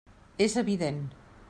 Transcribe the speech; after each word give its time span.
És 0.45 0.55
evident. 0.63 1.05